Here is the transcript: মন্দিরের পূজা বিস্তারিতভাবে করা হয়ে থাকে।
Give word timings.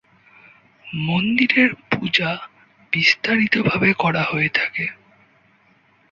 মন্দিরের 1.01 1.71
পূজা 1.91 2.29
বিস্তারিতভাবে 2.93 3.89
করা 3.93 4.23
হয়ে 4.23 4.49
থাকে। 4.53 4.85